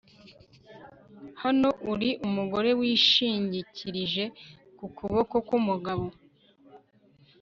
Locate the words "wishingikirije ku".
2.79-4.85